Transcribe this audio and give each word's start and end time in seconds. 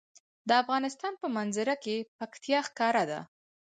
د 0.47 0.49
افغانستان 0.63 1.13
په 1.21 1.27
منظره 1.35 1.75
کې 1.83 1.95
پکتیا 2.19 2.59
ښکاره 2.67 3.03
ده. 3.11 3.19